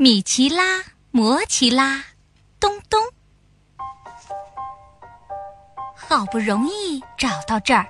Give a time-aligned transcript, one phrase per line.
[0.00, 2.04] 米奇拉，摩奇拉，
[2.60, 3.02] 咚咚。
[5.96, 7.84] 好不容易找到这儿，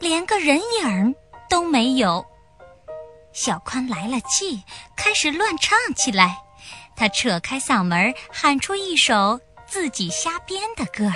[0.00, 1.14] 连个人影
[1.48, 2.26] 都没有。
[3.32, 4.64] 小宽来了气，
[4.96, 6.36] 开始乱唱起来。
[6.96, 11.14] 他扯开嗓门喊出一首自己瞎编的歌儿：“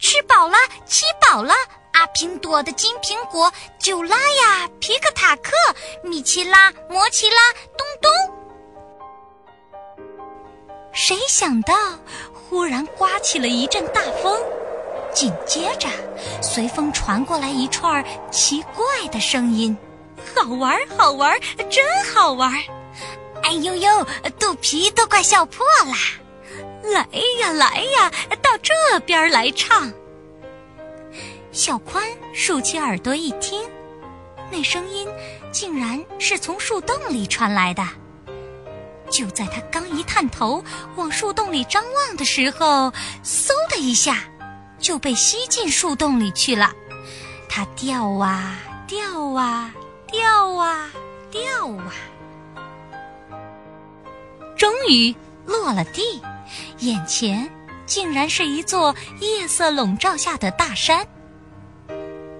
[0.00, 0.56] 吃饱了，
[0.86, 1.52] 吃饱了。”
[1.92, 5.52] 阿平朵的金苹果，九拉呀，皮克塔克，
[6.02, 8.10] 米奇拉，摩奇拉，咚咚。
[11.08, 11.72] 谁想到，
[12.32, 14.36] 忽然刮起了一阵大风，
[15.14, 15.88] 紧接着，
[16.42, 19.78] 随风传过来一串奇怪的声音，
[20.34, 21.38] 好玩，好玩，
[21.70, 22.52] 真好玩！
[23.44, 23.88] 哎呦呦，
[24.36, 26.92] 肚皮都快笑破了！
[26.92, 27.06] 来
[27.38, 28.10] 呀，来呀，
[28.42, 29.92] 到这边来唱。
[31.52, 32.04] 小宽
[32.34, 33.62] 竖起耳朵一听，
[34.50, 35.06] 那声音
[35.52, 37.84] 竟然是从树洞里传来的。
[39.10, 40.62] 就在他刚一探头
[40.96, 42.92] 往树洞里张望的时候，
[43.24, 44.24] 嗖的一下
[44.78, 46.72] 就被吸进树洞里去了。
[47.48, 49.72] 他掉啊掉啊
[50.10, 50.90] 掉啊
[51.30, 51.92] 掉啊，
[54.56, 56.20] 终于落了地，
[56.80, 57.50] 眼前
[57.86, 61.06] 竟然是一座夜色笼罩下的大山。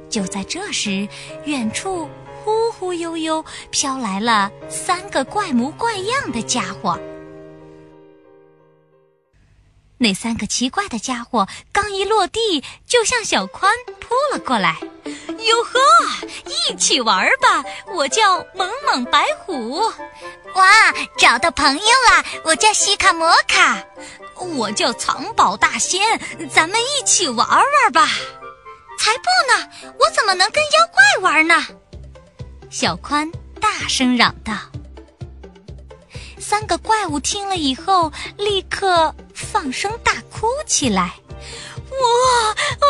[0.09, 1.09] 就在这时，
[1.45, 2.09] 远处
[2.47, 6.97] 忽忽悠悠飘来了三个怪模怪样的家伙。
[9.99, 14.77] 那三个奇怪的家伙刚一落地，就向小宽扑了过来。
[15.05, 15.81] 哟呵，
[16.71, 17.65] 一起玩吧！
[17.93, 19.81] 我叫猛猛白虎。
[20.55, 22.25] 哇，找到朋友了！
[22.45, 23.83] 我叫西卡摩卡。
[24.37, 26.01] 我叫藏宝大仙。
[26.49, 28.07] 咱们一起玩玩吧。
[28.99, 29.69] 才不呢！
[29.99, 31.67] 我怎么能跟妖怪玩呢？
[32.71, 34.55] 小宽大声嚷道。
[36.39, 41.15] 三个怪物听了以后，立刻放声大哭起来。
[41.91, 42.87] 我哦，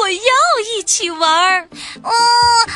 [0.00, 0.18] 我要
[0.76, 1.68] 一起玩儿！
[2.02, 2.10] 哦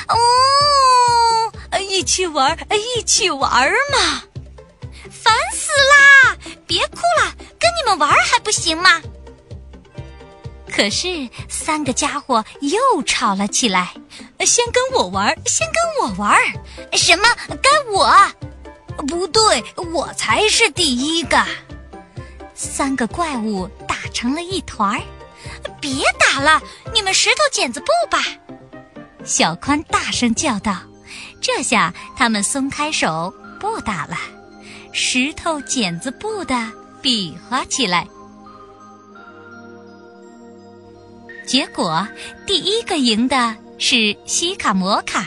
[0.09, 4.23] 哦，一起玩儿，一起玩儿嘛！
[5.11, 6.37] 烦死啦！
[6.67, 9.01] 别哭了，跟你们玩还不行吗？
[10.75, 13.95] 可是三个家伙又吵了起来，
[14.41, 16.37] 先跟我玩，先跟我玩，
[16.95, 17.23] 什么
[17.63, 18.13] 该我？
[19.07, 21.41] 不对，我才是第一个。
[22.55, 25.03] 三个怪物打成了一团儿，
[25.81, 26.61] 别打了，
[26.93, 28.19] 你们石头剪子布吧！
[29.25, 30.77] 小宽大声叫道。
[31.41, 34.17] 这下他们松开手，不打了，
[34.93, 38.09] 石头剪子布的比划起来。
[41.47, 42.07] 结果，
[42.47, 45.27] 第一个赢的是西卡摩卡，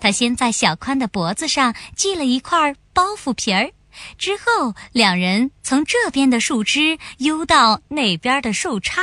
[0.00, 3.70] 他先在小宽的脖子上系了一块包袱皮儿，
[4.16, 9.00] 之后两人从这边的树枝悠到那边的树杈，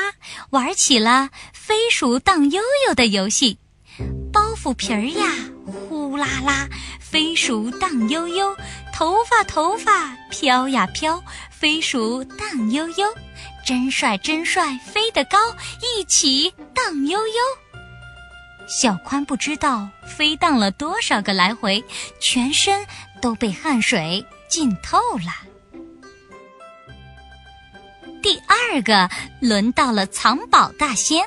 [0.49, 3.57] 玩起了飞鼠荡悠悠的游戏。
[4.31, 5.31] 包袱皮儿呀，
[5.65, 6.67] 呼啦啦；
[6.99, 8.55] 飞鼠荡悠悠，
[8.93, 13.07] 头发头发飘呀飘；飞鼠荡悠悠。
[13.65, 15.37] 真帅，真帅，飞得高，
[15.81, 17.33] 一起荡悠悠。
[18.67, 21.83] 小宽不知道飞荡了多少个来回，
[22.19, 22.85] 全身
[23.21, 25.31] 都被汗水浸透了。
[28.21, 29.09] 第二个
[29.39, 31.25] 轮到了藏宝大仙，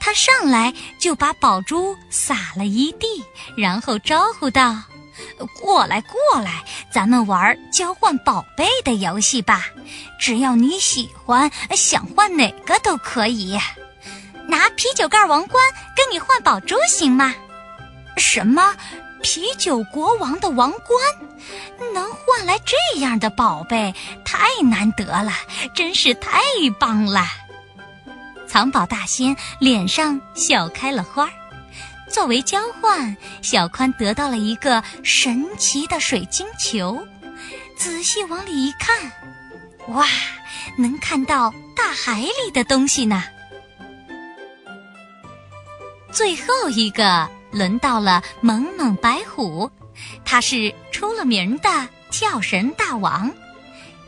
[0.00, 3.06] 他上来就把宝珠撒了一地，
[3.56, 4.76] 然后招呼道。
[5.60, 9.66] 过来，过来，咱们玩交换宝贝的游戏吧。
[10.18, 13.58] 只要你喜欢，想换哪个都可以。
[14.48, 15.64] 拿啤酒盖王冠
[15.96, 17.34] 跟你换宝珠行吗？
[18.16, 18.74] 什么？
[19.22, 21.92] 啤酒国王的王冠？
[21.92, 23.92] 能换来这样的宝贝，
[24.24, 25.32] 太难得了，
[25.74, 26.38] 真是太
[26.78, 27.24] 棒了！
[28.46, 31.32] 藏宝大仙脸上笑开了花儿。
[32.08, 37.06] 作为交换，小宽得到了一个神奇的水晶球。
[37.76, 39.12] 仔细往里一看，
[39.88, 40.06] 哇，
[40.78, 43.22] 能看到大海里的东西呢。
[46.10, 49.70] 最后一个轮到了猛猛白虎，
[50.24, 53.30] 他是出了名的跳绳大王，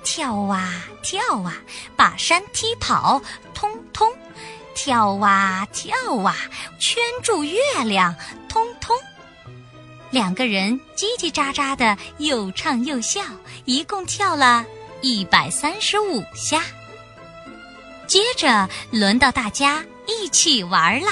[0.02, 1.58] 跳啊跳啊，
[1.94, 3.20] 把山踢跑，
[3.52, 4.10] 通通。
[4.78, 6.36] 跳啊跳啊，
[6.78, 8.14] 圈住月亮，
[8.48, 8.96] 通通。
[10.08, 13.20] 两个人叽叽喳喳的，又唱又笑，
[13.64, 14.64] 一共跳了
[15.02, 16.62] 一百三十五下。
[18.06, 21.10] 接着轮到大家一起玩了，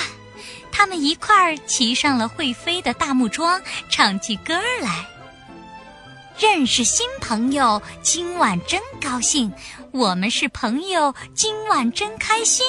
[0.71, 3.61] 他们一块儿骑上了会飞的大木桩，
[3.91, 5.05] 唱起歌来。
[6.39, 9.53] 认识新朋友，今晚真高兴。
[9.97, 12.67] 我们是朋友，今晚真开心。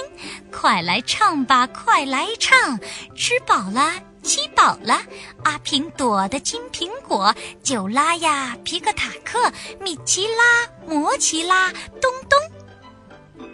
[0.50, 2.80] 快来唱吧，快来唱！
[3.18, 3.92] 吃饱了，
[4.24, 5.02] 七饱了。
[5.44, 9.52] 阿平朵的金苹果，九拉呀，皮克塔克，
[9.82, 11.70] 米奇拉，摩奇拉，
[12.00, 13.46] 咚咚。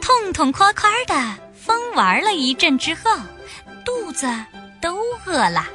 [0.00, 3.10] 痛痛快快的疯玩了一阵之后，
[3.84, 4.28] 肚子
[4.80, 5.66] 都饿了。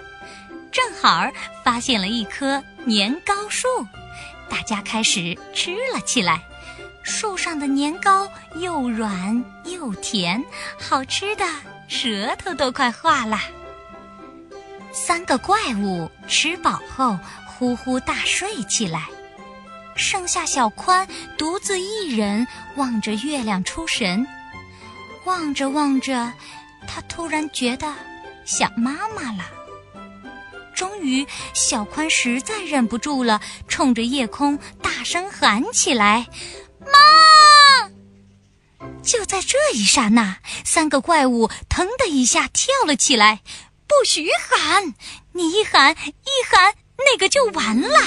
[0.71, 1.29] 正好
[1.65, 3.67] 发现了一棵年糕树，
[4.49, 6.41] 大家开始吃了起来。
[7.03, 10.43] 树上的年糕又软又甜，
[10.79, 11.45] 好吃的
[11.87, 13.39] 舌头都快化了。
[14.91, 17.17] 三个怪物吃饱后
[17.47, 19.07] 呼呼大睡起来，
[19.95, 21.07] 剩下小宽
[21.37, 24.27] 独自一人望着月亮出神。
[25.25, 26.33] 望着望着，
[26.87, 27.93] 他突然觉得
[28.43, 29.45] 想妈妈了。
[30.73, 36.27] 终于，小宽实在忍不住了，冲着夜空大声喊起来
[36.85, 37.89] ：“妈！”
[39.03, 43.41] 就在这一刹那，三个怪物腾的一下跳了起来
[43.87, 44.93] ：“不许喊！
[45.33, 47.99] 你一喊一喊，那个就完了！”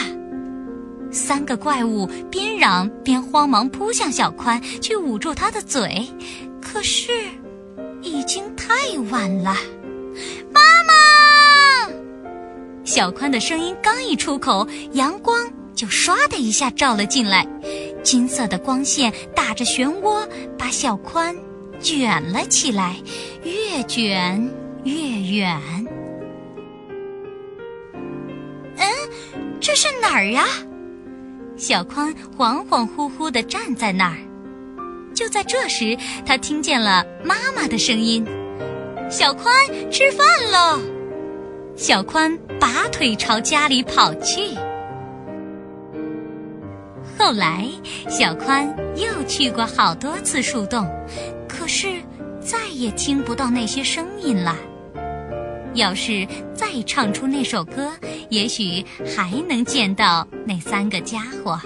[1.11, 6.09] 三个怪物边嚷边慌忙扑向小宽，去捂住他的嘴，
[6.61, 7.12] 可是
[8.03, 8.75] 已经太
[9.11, 9.56] 晚了。
[10.53, 11.93] 妈妈
[12.85, 17.47] 小宽的声音刚一出口，阳光就唰的一下照了进来，
[18.05, 20.25] 金色的光线打着漩涡，
[20.56, 21.35] 把小宽
[21.81, 22.97] 卷了起来，
[23.43, 24.49] 越卷
[24.85, 25.61] 越远。
[28.77, 28.87] 嗯，
[29.59, 30.45] 这是哪儿呀？
[31.56, 34.19] 小宽恍恍惚惚地站在那儿。
[35.15, 35.97] 就在这时，
[36.27, 38.27] 他听见了妈妈的声音
[39.09, 39.55] ：“小宽，
[39.91, 40.81] 吃饭喽！”
[41.77, 44.41] 小宽拔腿朝家里跑去。
[47.25, 47.67] 后来，
[48.06, 50.87] 小宽又去过好多次树洞，
[51.49, 51.94] 可是
[52.38, 54.55] 再也听不到那些声音了。
[55.73, 57.91] 要是再唱出那首歌，
[58.29, 58.85] 也许
[59.17, 61.59] 还能见到那三个家伙。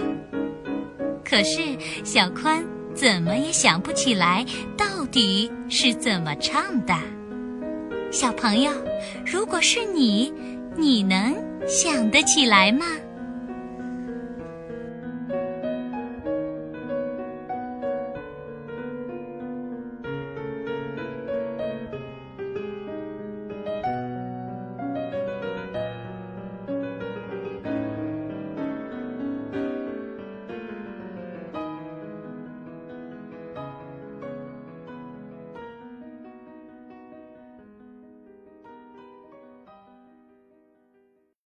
[1.25, 1.59] 可是，
[2.05, 2.63] 小宽
[2.95, 4.45] 怎么也想不起来
[4.77, 6.95] 到底是怎么唱的。
[8.11, 8.71] 小朋友，
[9.25, 10.33] 如果是你，
[10.77, 11.35] 你能
[11.67, 12.85] 想得起来吗？